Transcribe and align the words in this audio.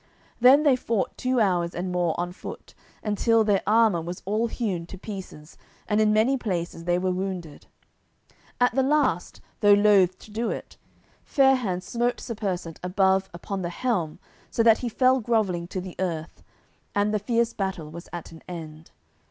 Then 0.39 0.63
they 0.63 0.75
fought 0.75 1.15
two 1.15 1.39
hours 1.39 1.75
and 1.75 1.91
more 1.91 2.19
on 2.19 2.31
foot, 2.31 2.73
until 3.03 3.43
their 3.43 3.61
armour 3.67 4.01
was 4.01 4.23
all 4.25 4.47
hewn 4.47 4.87
to 4.87 4.97
pieces, 4.97 5.59
and 5.87 6.01
in 6.01 6.11
many 6.11 6.37
places 6.37 6.85
they 6.85 6.97
were 6.97 7.11
wounded. 7.11 7.67
At 8.59 8.73
the 8.73 8.81
last, 8.81 9.41
though 9.59 9.75
loath 9.75 10.17
to 10.17 10.31
do 10.31 10.49
it, 10.49 10.77
Fair 11.23 11.53
hands 11.55 11.85
smote 11.85 12.19
Sir 12.19 12.33
Persant 12.33 12.79
above 12.81 13.29
upon 13.31 13.61
the 13.61 13.69
helm 13.69 14.17
so 14.49 14.63
that 14.63 14.79
he 14.79 14.89
fell 14.89 15.19
grovelling 15.19 15.67
to 15.67 15.79
the 15.79 15.95
earth, 15.99 16.41
and 16.95 17.13
the 17.13 17.19
fierce 17.19 17.53
battle 17.53 17.91
was 17.91 18.09
at 18.11 18.31
an 18.31 18.41
end. 18.49 18.89